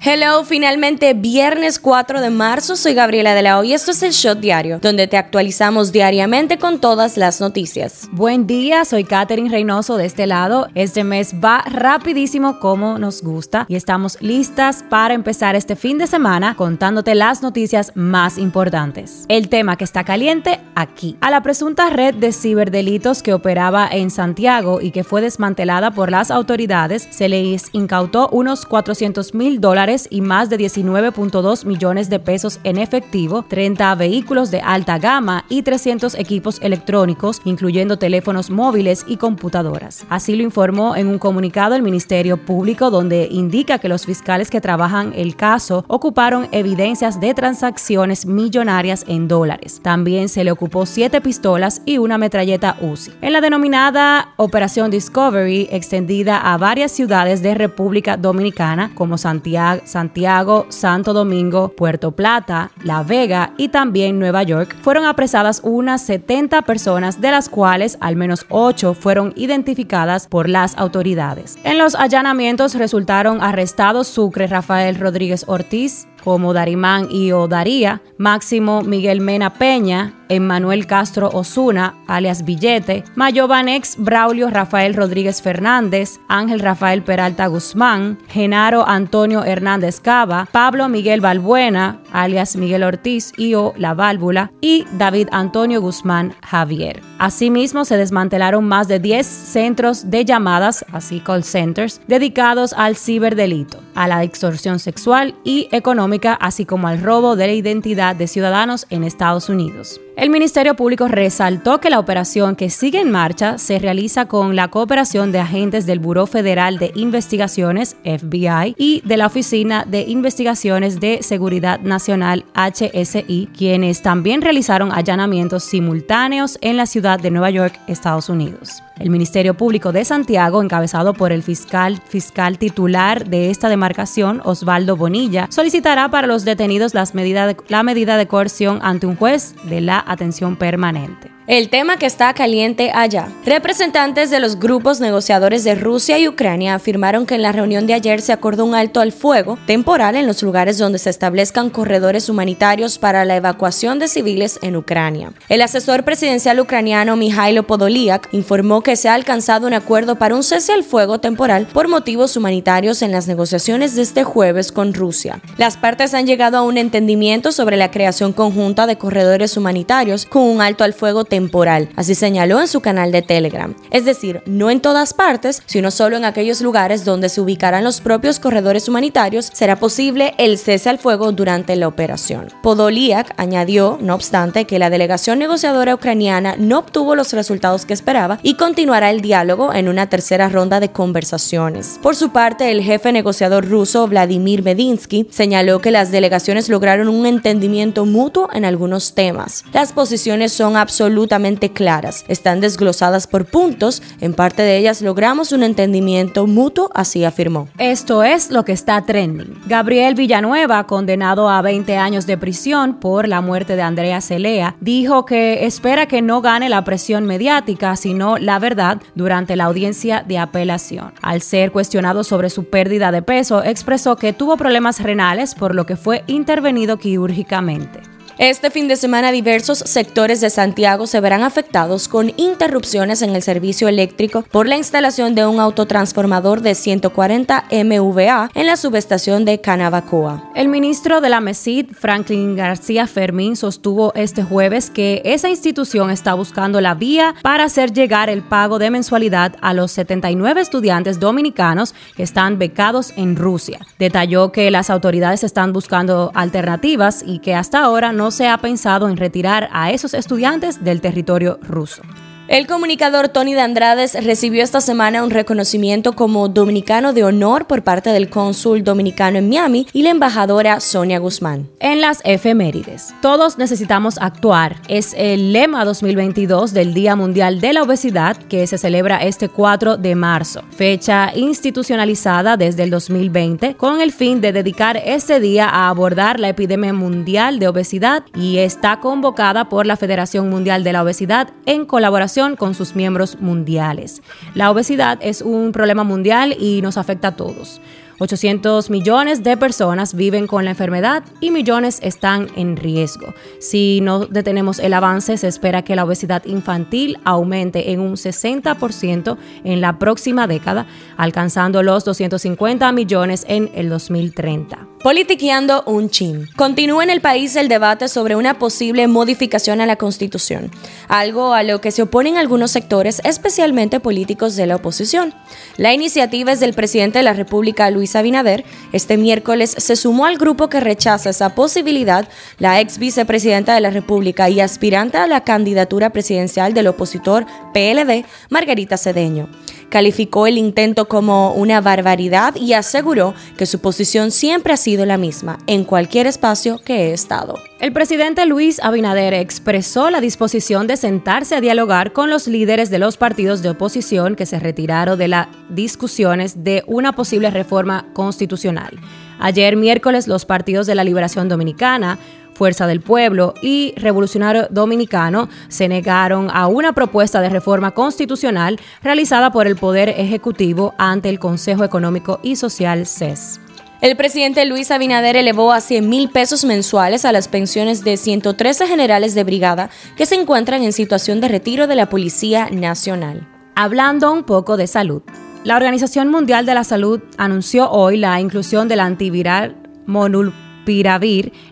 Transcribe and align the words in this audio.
Hello, 0.00 0.44
finalmente 0.44 1.12
viernes 1.12 1.80
4 1.80 2.20
de 2.20 2.30
marzo, 2.30 2.76
soy 2.76 2.94
Gabriela 2.94 3.34
de 3.34 3.42
la 3.42 3.58
O 3.58 3.64
y 3.64 3.72
esto 3.72 3.90
es 3.90 4.00
el 4.04 4.12
Shot 4.12 4.38
Diario, 4.38 4.78
donde 4.78 5.08
te 5.08 5.16
actualizamos 5.16 5.90
diariamente 5.90 6.56
con 6.56 6.80
todas 6.80 7.16
las 7.16 7.40
noticias. 7.40 8.08
Buen 8.12 8.46
día, 8.46 8.84
soy 8.84 9.02
Katherine 9.02 9.50
Reynoso 9.50 9.96
de 9.96 10.06
este 10.06 10.28
lado. 10.28 10.68
Este 10.76 11.02
mes 11.02 11.34
va 11.44 11.64
rapidísimo 11.66 12.60
como 12.60 12.96
nos 13.00 13.22
gusta 13.24 13.66
y 13.68 13.74
estamos 13.74 14.18
listas 14.20 14.84
para 14.88 15.14
empezar 15.14 15.56
este 15.56 15.74
fin 15.74 15.98
de 15.98 16.06
semana 16.06 16.54
contándote 16.54 17.16
las 17.16 17.42
noticias 17.42 17.90
más 17.96 18.38
importantes. 18.38 19.24
El 19.26 19.48
tema 19.48 19.76
que 19.76 19.82
está 19.82 20.04
caliente 20.04 20.60
aquí. 20.76 21.16
A 21.20 21.32
la 21.32 21.42
presunta 21.42 21.90
red 21.90 22.14
de 22.14 22.30
ciberdelitos 22.30 23.20
que 23.20 23.34
operaba 23.34 23.88
en 23.90 24.12
Santiago 24.12 24.80
y 24.80 24.92
que 24.92 25.02
fue 25.02 25.22
desmantelada 25.22 25.90
por 25.90 26.12
las 26.12 26.30
autoridades, 26.30 27.08
se 27.10 27.28
les 27.28 27.64
incautó 27.72 28.28
unos 28.28 28.64
400 28.64 29.34
mil 29.34 29.60
dólares 29.60 29.87
y 30.10 30.20
más 30.20 30.50
de 30.50 30.58
19.2 30.58 31.64
millones 31.64 32.10
de 32.10 32.18
pesos 32.18 32.60
en 32.64 32.76
efectivo, 32.76 33.44
30 33.48 33.94
vehículos 33.94 34.50
de 34.50 34.60
alta 34.60 34.98
gama 34.98 35.44
y 35.48 35.62
300 35.62 36.14
equipos 36.16 36.58
electrónicos, 36.60 37.40
incluyendo 37.44 37.98
teléfonos 37.98 38.50
móviles 38.50 39.04
y 39.08 39.16
computadoras. 39.16 40.04
Así 40.10 40.36
lo 40.36 40.42
informó 40.42 40.94
en 40.94 41.08
un 41.08 41.18
comunicado 41.18 41.74
el 41.74 41.82
Ministerio 41.82 42.36
Público 42.36 42.90
donde 42.90 43.28
indica 43.30 43.78
que 43.78 43.88
los 43.88 44.04
fiscales 44.04 44.50
que 44.50 44.60
trabajan 44.60 45.12
el 45.16 45.36
caso 45.36 45.84
ocuparon 45.88 46.48
evidencias 46.52 47.18
de 47.18 47.32
transacciones 47.32 48.26
millonarias 48.26 49.04
en 49.08 49.26
dólares. 49.28 49.80
También 49.82 50.28
se 50.28 50.44
le 50.44 50.50
ocupó 50.50 50.84
siete 50.84 51.20
pistolas 51.20 51.80
y 51.86 51.96
una 51.98 52.18
metralleta 52.18 52.76
UCI. 52.82 53.12
En 53.22 53.32
la 53.32 53.40
denominada 53.40 54.34
Operación 54.36 54.90
Discovery, 54.90 55.68
extendida 55.70 56.38
a 56.38 56.58
varias 56.58 56.92
ciudades 56.92 57.42
de 57.42 57.54
República 57.54 58.16
Dominicana 58.16 58.90
como 58.94 59.16
Santiago, 59.16 59.77
Santiago, 59.84 60.66
Santo 60.68 61.12
Domingo, 61.12 61.68
Puerto 61.70 62.12
Plata, 62.12 62.70
La 62.82 63.02
Vega 63.02 63.52
y 63.56 63.68
también 63.68 64.18
Nueva 64.18 64.42
York, 64.42 64.76
fueron 64.82 65.04
apresadas 65.04 65.60
unas 65.64 66.02
70 66.02 66.62
personas, 66.62 67.20
de 67.20 67.30
las 67.30 67.48
cuales 67.48 67.98
al 68.00 68.16
menos 68.16 68.46
8 68.48 68.94
fueron 68.94 69.32
identificadas 69.36 70.26
por 70.26 70.48
las 70.48 70.76
autoridades. 70.78 71.56
En 71.64 71.78
los 71.78 71.94
allanamientos 71.94 72.74
resultaron 72.74 73.42
arrestados 73.42 74.08
Sucre 74.08 74.46
Rafael 74.46 74.96
Rodríguez 74.98 75.44
Ortiz, 75.46 76.08
como 76.22 76.52
Darimán 76.52 77.08
y 77.10 77.32
Odaría, 77.32 78.02
Máximo 78.16 78.82
Miguel 78.82 79.20
Mena 79.20 79.54
Peña, 79.54 80.14
Emmanuel 80.28 80.86
Castro 80.86 81.30
Osuna, 81.32 81.94
alias 82.06 82.44
Billete, 82.44 83.04
Mayobanex 83.14 83.96
Braulio 83.98 84.50
Rafael 84.50 84.94
Rodríguez 84.94 85.40
Fernández, 85.42 86.20
Ángel 86.28 86.60
Rafael 86.60 87.02
Peralta 87.02 87.46
Guzmán, 87.46 88.18
Genaro 88.28 88.86
Antonio 88.86 89.44
Hernández 89.44 90.00
Cava, 90.00 90.48
Pablo 90.50 90.88
Miguel 90.88 91.20
Balbuena, 91.20 92.00
alias 92.12 92.56
Miguel 92.56 92.82
Ortiz 92.82 93.32
y 93.36 93.54
o 93.54 93.72
La 93.76 93.94
Válvula, 93.94 94.52
y 94.60 94.84
David 94.98 95.28
Antonio 95.32 95.80
Guzmán 95.80 96.34
Javier. 96.42 97.02
Asimismo, 97.18 97.84
se 97.84 97.96
desmantelaron 97.96 98.64
más 98.64 98.88
de 98.88 98.98
10 98.98 99.26
centros 99.26 100.10
de 100.10 100.24
llamadas, 100.24 100.84
así 100.92 101.20
call 101.20 101.44
centers, 101.44 102.00
dedicados 102.06 102.72
al 102.72 102.96
ciberdelito, 102.96 103.78
a 103.94 104.08
la 104.08 104.22
extorsión 104.22 104.78
sexual 104.78 105.34
y 105.44 105.68
económica, 105.72 106.34
así 106.34 106.64
como 106.64 106.88
al 106.88 107.02
robo 107.02 107.36
de 107.36 107.46
la 107.46 107.52
identidad 107.52 108.16
de 108.16 108.26
ciudadanos 108.26 108.86
en 108.90 109.04
Estados 109.04 109.48
Unidos. 109.48 110.00
El 110.18 110.30
Ministerio 110.30 110.74
Público 110.74 111.06
resaltó 111.06 111.78
que 111.78 111.90
la 111.90 112.00
operación 112.00 112.56
que 112.56 112.70
sigue 112.70 113.00
en 113.00 113.12
marcha 113.12 113.56
se 113.56 113.78
realiza 113.78 114.26
con 114.26 114.56
la 114.56 114.66
cooperación 114.66 115.30
de 115.30 115.38
agentes 115.38 115.86
del 115.86 116.00
Buró 116.00 116.26
Federal 116.26 116.78
de 116.78 116.90
Investigaciones, 116.96 117.96
FBI, 118.02 118.74
y 118.76 119.00
de 119.04 119.16
la 119.16 119.26
Oficina 119.26 119.84
de 119.86 120.00
Investigaciones 120.00 120.98
de 120.98 121.22
Seguridad 121.22 121.78
Nacional, 121.82 122.44
HSI, 122.54 123.48
quienes 123.56 124.02
también 124.02 124.42
realizaron 124.42 124.90
allanamientos 124.90 125.62
simultáneos 125.62 126.58
en 126.62 126.76
la 126.76 126.86
ciudad 126.86 127.20
de 127.20 127.30
Nueva 127.30 127.50
York, 127.50 127.78
Estados 127.86 128.28
Unidos. 128.28 128.82
El 128.98 129.10
Ministerio 129.10 129.54
Público 129.54 129.92
de 129.92 130.04
Santiago, 130.04 130.62
encabezado 130.62 131.14
por 131.14 131.32
el 131.32 131.42
fiscal, 131.42 132.00
fiscal 132.06 132.58
titular 132.58 133.28
de 133.28 133.50
esta 133.50 133.68
demarcación, 133.68 134.40
Osvaldo 134.44 134.96
Bonilla, 134.96 135.46
solicitará 135.50 136.10
para 136.10 136.26
los 136.26 136.44
detenidos 136.44 136.94
las 136.94 137.14
medidas 137.14 137.56
la 137.68 137.82
medida 137.82 138.16
de 138.16 138.26
coerción 138.26 138.80
ante 138.82 139.06
un 139.06 139.16
juez 139.16 139.54
de 139.64 139.80
la 139.80 140.02
atención 140.06 140.56
permanente. 140.56 141.37
El 141.48 141.70
tema 141.70 141.96
que 141.96 142.04
está 142.04 142.34
caliente 142.34 142.92
allá. 142.94 143.32
Representantes 143.46 144.28
de 144.28 144.38
los 144.38 144.58
grupos 144.58 145.00
negociadores 145.00 145.64
de 145.64 145.76
Rusia 145.76 146.18
y 146.18 146.28
Ucrania 146.28 146.74
afirmaron 146.74 147.24
que 147.24 147.36
en 147.36 147.40
la 147.40 147.52
reunión 147.52 147.86
de 147.86 147.94
ayer 147.94 148.20
se 148.20 148.34
acordó 148.34 148.66
un 148.66 148.74
alto 148.74 149.00
al 149.00 149.12
fuego 149.12 149.58
temporal 149.66 150.14
en 150.14 150.26
los 150.26 150.42
lugares 150.42 150.76
donde 150.76 150.98
se 150.98 151.08
establezcan 151.08 151.70
corredores 151.70 152.28
humanitarios 152.28 152.98
para 152.98 153.24
la 153.24 153.36
evacuación 153.36 153.98
de 153.98 154.08
civiles 154.08 154.58
en 154.60 154.76
Ucrania. 154.76 155.32
El 155.48 155.62
asesor 155.62 156.04
presidencial 156.04 156.60
ucraniano 156.60 157.16
Mikhailo 157.16 157.62
Podolyak 157.62 158.28
informó 158.32 158.82
que 158.82 158.96
se 158.96 159.08
ha 159.08 159.14
alcanzado 159.14 159.66
un 159.66 159.72
acuerdo 159.72 160.16
para 160.16 160.34
un 160.34 160.42
cese 160.42 160.74
al 160.74 160.84
fuego 160.84 161.18
temporal 161.18 161.66
por 161.72 161.88
motivos 161.88 162.36
humanitarios 162.36 163.00
en 163.00 163.10
las 163.10 163.26
negociaciones 163.26 163.96
de 163.96 164.02
este 164.02 164.22
jueves 164.22 164.70
con 164.70 164.92
Rusia. 164.92 165.40
Las 165.56 165.78
partes 165.78 166.12
han 166.12 166.26
llegado 166.26 166.58
a 166.58 166.62
un 166.62 166.76
entendimiento 166.76 167.52
sobre 167.52 167.78
la 167.78 167.90
creación 167.90 168.34
conjunta 168.34 168.86
de 168.86 168.98
corredores 168.98 169.56
humanitarios 169.56 170.26
con 170.26 170.42
un 170.42 170.60
alto 170.60 170.84
al 170.84 170.92
fuego 170.92 171.24
temporal 171.24 171.37
temporal, 171.38 171.88
así 171.94 172.16
señaló 172.16 172.60
en 172.60 172.66
su 172.66 172.80
canal 172.80 173.12
de 173.12 173.22
Telegram. 173.22 173.72
Es 173.92 174.04
decir, 174.04 174.42
no 174.44 174.70
en 174.70 174.80
todas 174.80 175.14
partes, 175.14 175.62
sino 175.66 175.92
solo 175.92 176.16
en 176.16 176.24
aquellos 176.24 176.60
lugares 176.60 177.04
donde 177.04 177.28
se 177.28 177.40
ubicarán 177.40 177.84
los 177.84 178.00
propios 178.00 178.40
corredores 178.40 178.88
humanitarios, 178.88 179.48
será 179.52 179.76
posible 179.76 180.34
el 180.38 180.58
cese 180.58 180.88
al 180.88 180.98
fuego 180.98 181.30
durante 181.30 181.76
la 181.76 181.86
operación. 181.86 182.48
Podoliak 182.60 183.34
añadió, 183.36 183.98
no 184.00 184.16
obstante, 184.16 184.64
que 184.64 184.80
la 184.80 184.90
delegación 184.90 185.38
negociadora 185.38 185.94
ucraniana 185.94 186.56
no 186.58 186.80
obtuvo 186.80 187.14
los 187.14 187.32
resultados 187.32 187.86
que 187.86 187.94
esperaba 187.94 188.40
y 188.42 188.54
continuará 188.54 189.10
el 189.10 189.20
diálogo 189.20 189.72
en 189.72 189.88
una 189.88 190.08
tercera 190.08 190.48
ronda 190.48 190.80
de 190.80 190.90
conversaciones. 190.90 192.00
Por 192.02 192.16
su 192.16 192.30
parte, 192.30 192.72
el 192.72 192.82
jefe 192.82 193.12
negociador 193.12 193.68
ruso 193.68 194.08
Vladimir 194.08 194.64
Medinsky 194.64 195.28
señaló 195.30 195.80
que 195.80 195.92
las 195.92 196.10
delegaciones 196.10 196.68
lograron 196.68 197.06
un 197.06 197.26
entendimiento 197.26 198.06
mutuo 198.06 198.48
en 198.52 198.64
algunos 198.64 199.14
temas. 199.14 199.62
Las 199.72 199.92
posiciones 199.92 200.52
son 200.52 200.76
absolutamente 200.76 201.27
claras, 201.72 202.24
están 202.28 202.60
desglosadas 202.60 203.26
por 203.26 203.44
puntos, 203.44 204.02
en 204.20 204.34
parte 204.34 204.62
de 204.62 204.76
ellas 204.78 205.02
logramos 205.02 205.52
un 205.52 205.62
entendimiento 205.62 206.46
mutuo, 206.46 206.90
así 206.94 207.24
afirmó. 207.24 207.68
Esto 207.78 208.22
es 208.22 208.50
lo 208.50 208.64
que 208.64 208.72
está 208.72 209.04
trending. 209.04 209.60
Gabriel 209.66 210.14
Villanueva, 210.14 210.86
condenado 210.86 211.48
a 211.48 211.62
20 211.62 211.96
años 211.96 212.26
de 212.26 212.38
prisión 212.38 212.94
por 213.00 213.28
la 213.28 213.40
muerte 213.40 213.76
de 213.76 213.82
Andrea 213.82 214.20
Celea, 214.20 214.76
dijo 214.80 215.24
que 215.24 215.66
espera 215.66 216.06
que 216.06 216.22
no 216.22 216.40
gane 216.40 216.68
la 216.68 216.84
presión 216.84 217.26
mediática, 217.26 217.96
sino 217.96 218.38
la 218.38 218.58
verdad 218.58 219.00
durante 219.14 219.56
la 219.56 219.64
audiencia 219.64 220.24
de 220.26 220.38
apelación. 220.38 221.12
Al 221.22 221.42
ser 221.42 221.72
cuestionado 221.72 222.24
sobre 222.24 222.50
su 222.50 222.64
pérdida 222.64 223.12
de 223.12 223.22
peso, 223.22 223.62
expresó 223.62 224.16
que 224.16 224.32
tuvo 224.32 224.56
problemas 224.56 225.00
renales 225.00 225.54
por 225.54 225.74
lo 225.74 225.86
que 225.86 225.96
fue 225.96 226.24
intervenido 226.26 226.98
quirúrgicamente. 226.98 228.17
Este 228.38 228.70
fin 228.70 228.86
de 228.86 228.94
semana 228.94 229.32
diversos 229.32 229.78
sectores 229.80 230.40
de 230.40 230.48
Santiago 230.48 231.08
se 231.08 231.18
verán 231.18 231.42
afectados 231.42 232.06
con 232.06 232.32
interrupciones 232.36 233.20
en 233.22 233.34
el 233.34 233.42
servicio 233.42 233.88
eléctrico 233.88 234.44
por 234.52 234.68
la 234.68 234.76
instalación 234.76 235.34
de 235.34 235.44
un 235.44 235.58
autotransformador 235.58 236.60
de 236.60 236.76
140 236.76 237.64
MVA 237.72 238.48
en 238.54 238.66
la 238.68 238.76
subestación 238.76 239.44
de 239.44 239.60
Canabacoa. 239.60 240.52
El 240.54 240.68
ministro 240.68 241.20
de 241.20 241.30
la 241.30 241.40
MESID, 241.40 241.86
Franklin 241.90 242.54
García 242.54 243.08
Fermín, 243.08 243.56
sostuvo 243.56 244.14
este 244.14 244.44
jueves 244.44 244.88
que 244.88 245.20
esa 245.24 245.48
institución 245.48 246.08
está 246.08 246.34
buscando 246.34 246.80
la 246.80 246.94
vía 246.94 247.34
para 247.42 247.64
hacer 247.64 247.92
llegar 247.92 248.30
el 248.30 248.42
pago 248.42 248.78
de 248.78 248.92
mensualidad 248.92 249.56
a 249.62 249.74
los 249.74 249.90
79 249.90 250.60
estudiantes 250.60 251.18
dominicanos 251.18 251.92
que 252.14 252.22
están 252.22 252.56
becados 252.56 253.14
en 253.16 253.34
Rusia. 253.34 253.80
Detalló 253.98 254.52
que 254.52 254.70
las 254.70 254.90
autoridades 254.90 255.42
están 255.42 255.72
buscando 255.72 256.30
alternativas 256.34 257.24
y 257.26 257.40
que 257.40 257.56
hasta 257.56 257.80
ahora 257.80 258.12
no 258.12 258.27
se 258.30 258.48
ha 258.48 258.58
pensado 258.58 259.08
en 259.08 259.16
retirar 259.16 259.68
a 259.72 259.90
esos 259.90 260.14
estudiantes 260.14 260.84
del 260.84 261.00
territorio 261.00 261.58
ruso. 261.62 262.02
El 262.48 262.66
comunicador 262.66 263.28
Tony 263.28 263.52
de 263.52 263.60
Andrades 263.60 264.14
recibió 264.24 264.64
esta 264.64 264.80
semana 264.80 265.22
un 265.22 265.28
reconocimiento 265.28 266.14
como 266.14 266.48
dominicano 266.48 267.12
de 267.12 267.22
honor 267.22 267.66
por 267.66 267.84
parte 267.84 268.08
del 268.08 268.30
cónsul 268.30 268.82
dominicano 268.82 269.36
en 269.36 269.50
Miami 269.50 269.86
y 269.92 270.00
la 270.00 270.08
embajadora 270.08 270.80
Sonia 270.80 271.18
Guzmán. 271.18 271.68
En 271.78 272.00
las 272.00 272.22
efemérides, 272.24 273.14
todos 273.20 273.58
necesitamos 273.58 274.16
actuar. 274.18 274.76
Es 274.88 275.14
el 275.18 275.52
lema 275.52 275.84
2022 275.84 276.72
del 276.72 276.94
Día 276.94 277.16
Mundial 277.16 277.60
de 277.60 277.74
la 277.74 277.82
Obesidad 277.82 278.38
que 278.38 278.66
se 278.66 278.78
celebra 278.78 279.18
este 279.18 279.50
4 279.50 279.98
de 279.98 280.14
marzo, 280.14 280.62
fecha 280.70 281.32
institucionalizada 281.34 282.56
desde 282.56 282.82
el 282.82 282.88
2020 282.88 283.74
con 283.74 284.00
el 284.00 284.10
fin 284.10 284.40
de 284.40 284.54
dedicar 284.54 284.96
este 284.96 285.38
día 285.38 285.68
a 285.68 285.90
abordar 285.90 286.40
la 286.40 286.48
epidemia 286.48 286.94
mundial 286.94 287.58
de 287.58 287.68
obesidad 287.68 288.24
y 288.34 288.56
está 288.56 289.00
convocada 289.00 289.68
por 289.68 289.84
la 289.84 289.98
Federación 289.98 290.48
Mundial 290.48 290.82
de 290.82 290.94
la 290.94 291.02
Obesidad 291.02 291.50
en 291.66 291.84
colaboración 291.84 292.37
con 292.56 292.74
sus 292.74 292.94
miembros 292.94 293.40
mundiales. 293.40 294.22
La 294.54 294.70
obesidad 294.70 295.18
es 295.20 295.42
un 295.42 295.72
problema 295.72 296.04
mundial 296.04 296.54
y 296.58 296.80
nos 296.82 296.96
afecta 296.96 297.28
a 297.28 297.36
todos. 297.36 297.80
800 298.18 298.90
millones 298.90 299.42
de 299.42 299.56
personas 299.56 300.14
viven 300.14 300.46
con 300.46 300.64
la 300.64 300.70
enfermedad 300.70 301.22
y 301.40 301.50
millones 301.50 302.00
están 302.02 302.48
en 302.56 302.76
riesgo. 302.76 303.34
Si 303.60 304.00
no 304.02 304.26
detenemos 304.26 304.78
el 304.80 304.94
avance, 304.94 305.36
se 305.36 305.48
espera 305.48 305.82
que 305.82 305.96
la 305.96 306.04
obesidad 306.04 306.44
infantil 306.44 307.18
aumente 307.24 307.92
en 307.92 308.00
un 308.00 308.14
60% 308.14 309.36
en 309.64 309.80
la 309.80 309.98
próxima 309.98 310.46
década, 310.46 310.86
alcanzando 311.16 311.82
los 311.82 312.04
250 312.04 312.90
millones 312.92 313.44
en 313.48 313.70
el 313.74 313.88
2030. 313.88 314.88
Politiqueando 315.02 315.84
un 315.86 316.10
chin. 316.10 316.48
Continúa 316.56 317.04
en 317.04 317.10
el 317.10 317.20
país 317.20 317.54
el 317.54 317.68
debate 317.68 318.08
sobre 318.08 318.34
una 318.34 318.58
posible 318.58 319.06
modificación 319.06 319.80
a 319.80 319.86
la 319.86 319.94
Constitución, 319.94 320.72
algo 321.06 321.54
a 321.54 321.62
lo 321.62 321.80
que 321.80 321.92
se 321.92 322.02
oponen 322.02 322.36
algunos 322.36 322.72
sectores, 322.72 323.20
especialmente 323.22 324.00
políticos 324.00 324.56
de 324.56 324.66
la 324.66 324.74
oposición. 324.74 325.34
La 325.76 325.94
iniciativa 325.94 326.50
es 326.50 326.58
del 326.58 326.74
presidente 326.74 327.20
de 327.20 327.22
la 327.22 327.32
República, 327.32 327.90
Luis 327.92 328.07
Abinader. 328.16 328.64
Este 328.92 329.16
miércoles 329.16 329.74
se 329.76 329.96
sumó 329.96 330.26
al 330.26 330.38
grupo 330.38 330.68
que 330.68 330.80
rechaza 330.80 331.30
esa 331.30 331.54
posibilidad 331.54 332.28
la 332.58 332.80
ex 332.80 332.98
vicepresidenta 332.98 333.74
de 333.74 333.80
la 333.80 333.90
República 333.90 334.48
y 334.48 334.60
aspirante 334.60 335.18
a 335.18 335.26
la 335.26 335.44
candidatura 335.44 336.10
presidencial 336.10 336.74
del 336.74 336.88
opositor 336.88 337.46
PLD, 337.72 338.24
Margarita 338.50 338.96
Cedeño 338.96 339.48
calificó 339.88 340.46
el 340.46 340.58
intento 340.58 341.08
como 341.08 341.52
una 341.52 341.80
barbaridad 341.80 342.54
y 342.56 342.72
aseguró 342.72 343.34
que 343.56 343.66
su 343.66 343.80
posición 343.80 344.30
siempre 344.30 344.72
ha 344.72 344.76
sido 344.76 345.06
la 345.06 345.16
misma 345.16 345.58
en 345.66 345.84
cualquier 345.84 346.26
espacio 346.26 346.78
que 346.84 347.08
he 347.08 347.12
estado. 347.12 347.54
El 347.80 347.92
presidente 347.92 348.44
Luis 348.44 348.80
Abinader 348.82 349.34
expresó 349.34 350.10
la 350.10 350.20
disposición 350.20 350.86
de 350.86 350.96
sentarse 350.96 351.54
a 351.54 351.60
dialogar 351.60 352.12
con 352.12 352.28
los 352.28 352.48
líderes 352.48 352.90
de 352.90 352.98
los 352.98 353.16
partidos 353.16 353.62
de 353.62 353.70
oposición 353.70 354.34
que 354.34 354.46
se 354.46 354.58
retiraron 354.58 355.18
de 355.18 355.28
las 355.28 355.48
discusiones 355.68 356.64
de 356.64 356.82
una 356.86 357.12
posible 357.12 357.50
reforma 357.50 358.06
constitucional. 358.14 358.98
Ayer 359.38 359.76
miércoles 359.76 360.26
los 360.26 360.44
partidos 360.44 360.88
de 360.88 360.96
la 360.96 361.04
Liberación 361.04 361.48
Dominicana, 361.48 362.18
Fuerza 362.58 362.88
del 362.88 363.00
Pueblo 363.00 363.54
y 363.62 363.94
Revolucionario 363.96 364.66
Dominicano 364.68 365.48
se 365.68 365.86
negaron 365.86 366.50
a 366.52 366.66
una 366.66 366.92
propuesta 366.92 367.40
de 367.40 367.48
reforma 367.48 367.92
constitucional 367.92 368.80
realizada 369.00 369.52
por 369.52 369.68
el 369.68 369.76
Poder 369.76 370.08
Ejecutivo 370.08 370.92
ante 370.98 371.28
el 371.28 371.38
Consejo 371.38 371.84
Económico 371.84 372.40
y 372.42 372.56
Social 372.56 373.06
CES. 373.06 373.60
El 374.00 374.16
presidente 374.16 374.64
Luis 374.66 374.90
Abinader 374.90 375.36
elevó 375.36 375.72
a 375.72 375.80
100 375.80 376.08
mil 376.08 376.30
pesos 376.30 376.64
mensuales 376.64 377.24
a 377.24 377.30
las 377.30 377.46
pensiones 377.46 378.02
de 378.02 378.16
113 378.16 378.88
generales 378.88 379.36
de 379.36 379.44
brigada 379.44 379.90
que 380.16 380.26
se 380.26 380.34
encuentran 380.34 380.82
en 380.82 380.92
situación 380.92 381.40
de 381.40 381.46
retiro 381.46 381.86
de 381.86 381.94
la 381.94 382.08
Policía 382.08 382.70
Nacional. 382.70 383.46
Hablando 383.76 384.32
un 384.32 384.42
poco 384.42 384.76
de 384.76 384.88
salud. 384.88 385.22
La 385.62 385.76
Organización 385.76 386.28
Mundial 386.28 386.66
de 386.66 386.74
la 386.74 386.82
Salud 386.82 387.20
anunció 387.36 387.88
hoy 387.90 388.16
la 388.16 388.40
inclusión 388.40 388.88
del 388.88 389.00
antiviral 389.00 389.76
Monul 390.06 390.52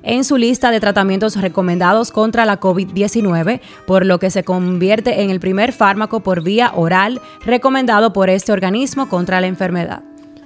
En 0.03 0.25
su 0.25 0.37
lista 0.37 0.71
de 0.71 0.79
tratamientos 0.79 1.41
recomendados 1.41 2.11
contra 2.11 2.45
la 2.45 2.61
COVID-19, 2.61 3.61
por 3.87 4.05
lo 4.05 4.19
que 4.19 4.31
se 4.31 4.45
convierte 4.45 5.23
en 5.23 5.31
el 5.31 5.41
primer 5.41 5.73
fármaco 5.73 6.21
por 6.21 6.43
vía 6.43 6.73
oral 6.75 7.23
recomendado 7.45 8.13
por 8.13 8.29
este 8.29 8.53
organismo 8.53 9.09
contra 9.09 9.41
la 9.41 9.47
enfermedad. 9.47 10.03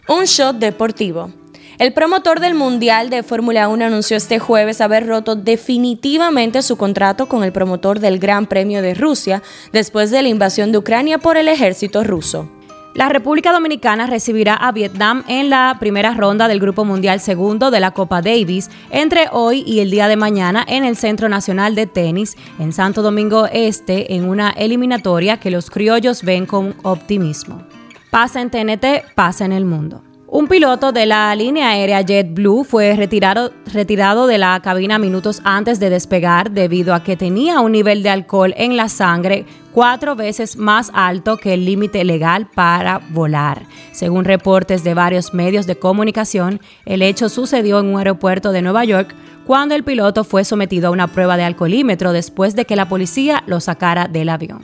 Un 0.07 0.25
shot 0.25 0.59
deportivo. 0.59 1.33
El 1.79 1.93
promotor 1.93 2.39
del 2.39 2.55
Mundial 2.55 3.11
de 3.11 3.25
Fórmula 3.25 3.69
1 3.69 3.87
anunció 3.87 4.17
este 4.17 4.39
jueves 4.39 4.81
haber 4.81 5.07
roto 5.07 5.35
definitivamente 5.35 6.63
su 6.63 6.77
contrato 6.77 7.27
con 7.27 7.43
el 7.43 7.53
promotor 7.53 7.99
del 7.99 8.21
Gran 8.21 8.47
Premio 8.47 8.83
de 8.83 8.95
Rusia 8.95 9.43
después 9.73 10.13
de 10.13 10.23
la 10.23 10.29
invasión 10.29 10.71
de 10.71 10.79
Ucrania 10.79 11.19
por 11.19 11.37
el 11.37 11.49
ejército 11.49 12.05
ruso. 12.05 12.49
La 12.95 13.09
República 13.09 13.53
Dominicana 13.53 14.07
recibirá 14.07 14.55
a 14.55 14.73
Vietnam 14.73 15.23
en 15.29 15.49
la 15.49 15.77
primera 15.79 16.13
ronda 16.13 16.49
del 16.49 16.59
Grupo 16.59 16.85
Mundial 16.85 17.21
Segundo 17.21 17.71
de 17.71 17.79
la 17.79 17.93
Copa 17.93 18.21
Davis 18.21 18.69
entre 18.91 19.29
hoy 19.31 19.63
y 19.65 19.79
el 19.79 19.93
día 19.93 20.09
de 20.09 20.17
mañana 20.17 20.65
en 20.67 20.85
el 20.85 20.97
Centro 20.97 21.29
Nacional 21.29 21.77
de 21.77 21.87
Tenis 21.87 22.37
en 22.59 22.73
Santo 22.73 23.03
Domingo 23.03 23.47
Este 23.47 24.15
en 24.15 24.29
una 24.29 24.51
eliminatoria 24.51 25.39
que 25.39 25.53
los 25.53 25.71
criollos 25.71 26.25
ven 26.25 26.47
con 26.47 26.75
optimismo. 26.83 27.63
Pasa 28.11 28.43
en 28.43 28.51
TNT, 28.51 29.15
pasa 29.15 29.45
en 29.45 29.53
el 29.53 29.65
mundo. 29.65 30.03
Un 30.33 30.47
piloto 30.47 30.93
de 30.93 31.07
la 31.07 31.35
línea 31.35 31.71
aérea 31.71 32.03
JetBlue 32.03 32.63
fue 32.63 32.95
retirado, 32.95 33.51
retirado, 33.75 34.29
de 34.29 34.39
la 34.39 34.61
cabina 34.61 34.97
minutos 34.97 35.43
antes 35.43 35.81
de 35.81 35.91
despegar 35.91 36.53
debido 36.53 36.95
a 36.95 37.03
que 37.03 37.17
tenía 37.17 37.59
un 37.59 37.73
nivel 37.73 38.05
de 38.05 38.11
alcohol 38.11 38.55
en 38.57 38.77
la 38.77 38.89
sangre 38.89 39.45
cuatro 39.73 40.15
veces 40.15 40.57
más 40.57 40.93
alto 40.95 41.37
que 41.37 41.55
el 41.55 41.65
límite 41.65 42.05
legal 42.05 42.47
para 42.55 43.01
volar. 43.11 43.63
Según 43.91 44.25
reportes 44.25 44.85
de 44.85 44.95
varios 44.95 45.35
medios 45.35 45.67
de 45.67 45.75
comunicación, 45.75 46.61
el 46.87 47.03
hecho 47.03 47.29
sucedió 47.29 47.81
en 47.81 47.87
un 47.87 47.99
aeropuerto 47.99 48.53
de 48.53 48.63
Nueva 48.63 48.85
York 48.85 49.13
cuando 49.49 49.75
el 49.75 49.83
piloto 49.83 50.23
fue 50.23 50.45
sometido 50.45 50.87
a 50.87 50.93
una 50.93 51.09
prueba 51.09 51.37
de 51.37 51.43
alcoholímetro 51.43 52.13
después 52.13 52.55
de 52.55 52.67
que 52.67 52.77
la 52.77 52.89
policía 52.89 53.43
lo 53.49 53.59
sacara 53.59 54.07
del 54.07 54.29
avión. 54.29 54.63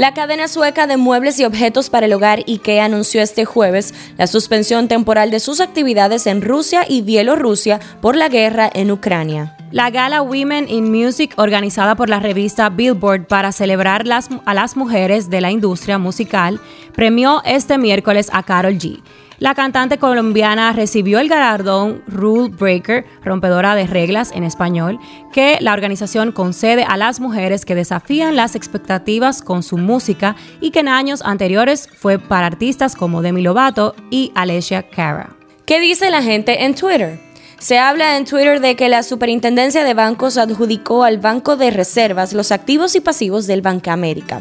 La 0.00 0.14
cadena 0.14 0.48
sueca 0.48 0.86
de 0.86 0.96
muebles 0.96 1.38
y 1.40 1.44
objetos 1.44 1.90
para 1.90 2.06
el 2.06 2.14
hogar 2.14 2.42
IKEA 2.48 2.86
anunció 2.86 3.20
este 3.20 3.44
jueves 3.44 3.92
la 4.16 4.26
suspensión 4.26 4.88
temporal 4.88 5.30
de 5.30 5.40
sus 5.40 5.60
actividades 5.60 6.26
en 6.26 6.40
Rusia 6.40 6.86
y 6.88 7.02
Bielorrusia 7.02 7.80
por 8.00 8.16
la 8.16 8.30
guerra 8.30 8.70
en 8.72 8.90
Ucrania. 8.92 9.58
La 9.72 9.90
gala 9.90 10.22
Women 10.22 10.70
in 10.70 10.90
Music, 10.90 11.34
organizada 11.36 11.96
por 11.96 12.08
la 12.08 12.18
revista 12.18 12.70
Billboard 12.70 13.26
para 13.26 13.52
celebrar 13.52 14.06
a 14.46 14.54
las 14.54 14.74
mujeres 14.74 15.28
de 15.28 15.42
la 15.42 15.50
industria 15.50 15.98
musical, 15.98 16.58
premió 16.94 17.42
este 17.44 17.76
miércoles 17.76 18.30
a 18.32 18.42
Carol 18.42 18.78
G. 18.78 19.02
La 19.40 19.54
cantante 19.54 19.96
colombiana 19.96 20.74
recibió 20.74 21.18
el 21.18 21.30
galardón 21.30 22.02
Rule 22.06 22.50
Breaker, 22.50 23.06
rompedora 23.24 23.74
de 23.74 23.86
reglas 23.86 24.32
en 24.32 24.44
español, 24.44 24.98
que 25.32 25.56
la 25.62 25.72
organización 25.72 26.30
concede 26.30 26.84
a 26.84 26.98
las 26.98 27.20
mujeres 27.20 27.64
que 27.64 27.74
desafían 27.74 28.36
las 28.36 28.54
expectativas 28.54 29.40
con 29.40 29.62
su 29.62 29.78
música 29.78 30.36
y 30.60 30.72
que 30.72 30.80
en 30.80 30.88
años 30.88 31.22
anteriores 31.24 31.88
fue 31.88 32.18
para 32.18 32.48
artistas 32.48 32.94
como 32.94 33.22
Demi 33.22 33.40
Lovato 33.40 33.94
y 34.10 34.30
Alessia 34.34 34.82
Cara. 34.90 35.30
¿Qué 35.64 35.80
dice 35.80 36.10
la 36.10 36.22
gente 36.22 36.66
en 36.66 36.74
Twitter? 36.74 37.18
Se 37.60 37.78
habla 37.78 38.16
en 38.16 38.24
Twitter 38.24 38.58
de 38.58 38.74
que 38.74 38.88
la 38.88 39.02
Superintendencia 39.02 39.84
de 39.84 39.92
Bancos 39.92 40.38
adjudicó 40.38 41.04
al 41.04 41.18
Banco 41.18 41.56
de 41.56 41.70
Reservas 41.70 42.32
los 42.32 42.52
activos 42.52 42.94
y 42.94 43.00
pasivos 43.00 43.46
del 43.46 43.60
Banca 43.60 43.92
América, 43.92 44.40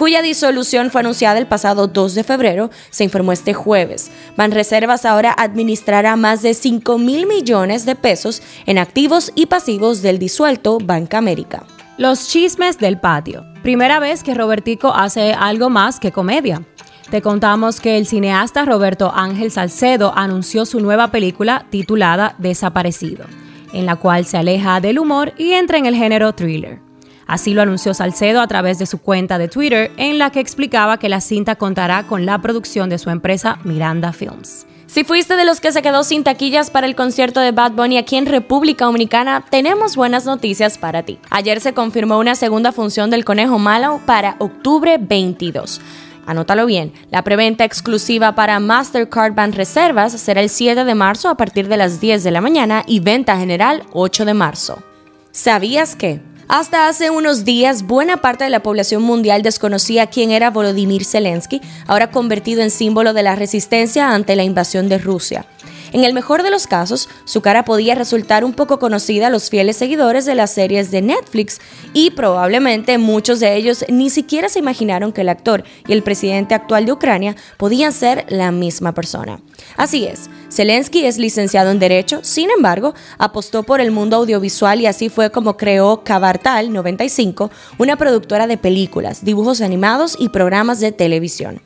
cuya 0.00 0.22
disolución 0.22 0.90
fue 0.90 1.02
anunciada 1.02 1.38
el 1.38 1.46
pasado 1.46 1.86
2 1.86 2.14
de 2.14 2.24
febrero, 2.24 2.70
se 2.88 3.04
informó 3.04 3.32
este 3.32 3.52
jueves. 3.52 4.10
Banreservas 4.34 5.04
ahora 5.04 5.34
administrará 5.36 6.16
más 6.16 6.40
de 6.40 6.54
5 6.54 6.96
mil 6.96 7.26
millones 7.26 7.84
de 7.84 7.96
pesos 7.96 8.40
en 8.64 8.78
activos 8.78 9.30
y 9.34 9.44
pasivos 9.44 10.00
del 10.00 10.18
disuelto 10.18 10.78
Banca 10.82 11.18
América. 11.18 11.66
Los 11.98 12.28
chismes 12.28 12.78
del 12.78 12.98
patio. 12.98 13.44
Primera 13.62 14.00
vez 14.00 14.22
que 14.22 14.32
Robertico 14.32 14.90
hace 14.90 15.34
algo 15.34 15.68
más 15.68 16.00
que 16.00 16.12
comedia. 16.12 16.62
Te 17.10 17.20
contamos 17.20 17.78
que 17.78 17.98
el 17.98 18.06
cineasta 18.06 18.64
Roberto 18.64 19.12
Ángel 19.14 19.50
Salcedo 19.50 20.14
anunció 20.16 20.64
su 20.64 20.80
nueva 20.80 21.10
película 21.10 21.66
titulada 21.68 22.36
Desaparecido, 22.38 23.26
en 23.74 23.84
la 23.84 23.96
cual 23.96 24.24
se 24.24 24.38
aleja 24.38 24.80
del 24.80 24.98
humor 24.98 25.34
y 25.36 25.52
entra 25.52 25.76
en 25.76 25.84
el 25.84 25.94
género 25.94 26.32
thriller. 26.32 26.89
Así 27.30 27.54
lo 27.54 27.62
anunció 27.62 27.94
Salcedo 27.94 28.40
a 28.40 28.48
través 28.48 28.80
de 28.80 28.86
su 28.86 28.98
cuenta 28.98 29.38
de 29.38 29.46
Twitter, 29.46 29.92
en 29.98 30.18
la 30.18 30.30
que 30.30 30.40
explicaba 30.40 30.98
que 30.98 31.08
la 31.08 31.20
cinta 31.20 31.54
contará 31.54 32.02
con 32.02 32.26
la 32.26 32.42
producción 32.42 32.90
de 32.90 32.98
su 32.98 33.08
empresa 33.08 33.60
Miranda 33.62 34.12
Films. 34.12 34.66
Si 34.88 35.04
fuiste 35.04 35.36
de 35.36 35.44
los 35.44 35.60
que 35.60 35.70
se 35.70 35.80
quedó 35.80 36.02
sin 36.02 36.24
taquillas 36.24 36.70
para 36.70 36.88
el 36.88 36.96
concierto 36.96 37.38
de 37.38 37.52
Bad 37.52 37.74
Bunny 37.74 37.98
aquí 37.98 38.16
en 38.16 38.26
República 38.26 38.86
Dominicana, 38.86 39.44
tenemos 39.48 39.94
buenas 39.94 40.26
noticias 40.26 40.76
para 40.76 41.04
ti. 41.04 41.20
Ayer 41.30 41.60
se 41.60 41.72
confirmó 41.72 42.18
una 42.18 42.34
segunda 42.34 42.72
función 42.72 43.10
del 43.10 43.24
Conejo 43.24 43.60
Malo 43.60 44.00
para 44.06 44.34
octubre 44.40 44.98
22. 45.00 45.80
Anótalo 46.26 46.66
bien, 46.66 46.92
la 47.12 47.22
preventa 47.22 47.64
exclusiva 47.64 48.34
para 48.34 48.58
Mastercard 48.58 49.34
Band 49.34 49.54
Reservas 49.54 50.20
será 50.20 50.40
el 50.40 50.50
7 50.50 50.84
de 50.84 50.94
marzo 50.96 51.28
a 51.28 51.36
partir 51.36 51.68
de 51.68 51.76
las 51.76 52.00
10 52.00 52.24
de 52.24 52.30
la 52.32 52.40
mañana 52.40 52.82
y 52.88 52.98
venta 52.98 53.38
general 53.38 53.84
8 53.92 54.24
de 54.24 54.34
marzo. 54.34 54.82
¿Sabías 55.30 55.94
que? 55.94 56.28
Hasta 56.52 56.88
hace 56.88 57.10
unos 57.10 57.44
días, 57.44 57.84
buena 57.84 58.16
parte 58.16 58.42
de 58.42 58.50
la 58.50 58.60
población 58.60 59.04
mundial 59.04 59.40
desconocía 59.42 60.08
quién 60.08 60.32
era 60.32 60.50
Volodymyr 60.50 61.04
Zelensky, 61.04 61.60
ahora 61.86 62.10
convertido 62.10 62.60
en 62.60 62.72
símbolo 62.72 63.12
de 63.12 63.22
la 63.22 63.36
resistencia 63.36 64.12
ante 64.12 64.34
la 64.34 64.42
invasión 64.42 64.88
de 64.88 64.98
Rusia. 64.98 65.46
En 65.92 66.04
el 66.04 66.14
mejor 66.14 66.42
de 66.42 66.50
los 66.50 66.66
casos, 66.66 67.08
su 67.24 67.40
cara 67.40 67.64
podía 67.64 67.94
resultar 67.94 68.44
un 68.44 68.52
poco 68.52 68.78
conocida 68.78 69.26
a 69.26 69.30
los 69.30 69.50
fieles 69.50 69.76
seguidores 69.76 70.24
de 70.24 70.34
las 70.36 70.52
series 70.52 70.90
de 70.90 71.02
Netflix 71.02 71.60
y 71.92 72.10
probablemente 72.10 72.98
muchos 72.98 73.40
de 73.40 73.56
ellos 73.56 73.84
ni 73.88 74.08
siquiera 74.10 74.48
se 74.48 74.60
imaginaron 74.60 75.12
que 75.12 75.22
el 75.22 75.28
actor 75.28 75.64
y 75.88 75.92
el 75.92 76.02
presidente 76.02 76.54
actual 76.54 76.86
de 76.86 76.92
Ucrania 76.92 77.36
podían 77.56 77.92
ser 77.92 78.24
la 78.28 78.52
misma 78.52 78.94
persona. 78.94 79.40
Así 79.76 80.06
es, 80.06 80.30
Zelensky 80.50 81.04
es 81.04 81.18
licenciado 81.18 81.70
en 81.70 81.78
Derecho, 81.78 82.20
sin 82.22 82.50
embargo, 82.50 82.94
apostó 83.18 83.62
por 83.62 83.80
el 83.80 83.90
mundo 83.90 84.16
audiovisual 84.16 84.80
y 84.80 84.86
así 84.86 85.08
fue 85.08 85.30
como 85.30 85.56
creó 85.56 86.02
Cabartal 86.04 86.72
95, 86.72 87.50
una 87.78 87.96
productora 87.96 88.46
de 88.46 88.58
películas, 88.58 89.24
dibujos 89.24 89.60
animados 89.60 90.16
y 90.18 90.28
programas 90.28 90.80
de 90.80 90.92
televisión. 90.92 91.60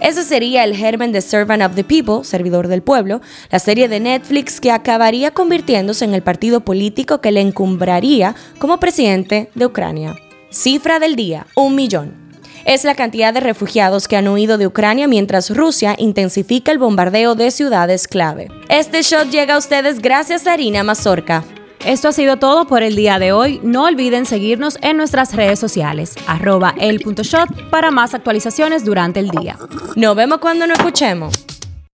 Ese 0.00 0.24
sería 0.24 0.64
el 0.64 0.74
germen 0.74 1.12
de 1.12 1.20
Servant 1.20 1.62
of 1.62 1.74
the 1.74 1.84
People, 1.84 2.24
servidor 2.24 2.68
del 2.68 2.82
pueblo, 2.82 3.20
la 3.50 3.58
serie 3.58 3.86
de 3.86 4.00
Netflix 4.00 4.58
que 4.58 4.70
acabaría 4.70 5.32
convirtiéndose 5.32 6.06
en 6.06 6.14
el 6.14 6.22
partido 6.22 6.62
político 6.62 7.20
que 7.20 7.32
le 7.32 7.42
encumbraría 7.42 8.34
como 8.58 8.80
presidente 8.80 9.50
de 9.54 9.66
Ucrania. 9.66 10.16
Cifra 10.50 10.98
del 10.98 11.16
día, 11.16 11.46
un 11.54 11.74
millón. 11.74 12.14
Es 12.64 12.84
la 12.84 12.94
cantidad 12.94 13.34
de 13.34 13.40
refugiados 13.40 14.08
que 14.08 14.16
han 14.16 14.28
huido 14.28 14.58
de 14.58 14.66
Ucrania 14.66 15.06
mientras 15.06 15.50
Rusia 15.50 15.94
intensifica 15.98 16.72
el 16.72 16.78
bombardeo 16.78 17.34
de 17.34 17.50
ciudades 17.50 18.08
clave. 18.08 18.48
Este 18.68 19.02
shot 19.02 19.30
llega 19.30 19.54
a 19.54 19.58
ustedes 19.58 20.00
gracias 20.00 20.46
a 20.46 20.54
Harina 20.54 20.82
Mazorca. 20.82 21.44
Esto 21.84 22.08
ha 22.08 22.12
sido 22.12 22.36
todo 22.36 22.66
por 22.66 22.82
el 22.82 22.94
día 22.94 23.18
de 23.18 23.32
hoy. 23.32 23.58
No 23.62 23.84
olviden 23.84 24.26
seguirnos 24.26 24.78
en 24.82 24.98
nuestras 24.98 25.34
redes 25.34 25.58
sociales, 25.58 26.14
arroba 26.26 26.74
el.shot 26.78 27.70
para 27.70 27.90
más 27.90 28.12
actualizaciones 28.14 28.84
durante 28.84 29.20
el 29.20 29.30
día. 29.30 29.56
Nos 29.96 30.14
vemos 30.14 30.38
cuando 30.38 30.66
nos 30.66 30.78
escuchemos. 30.78 31.32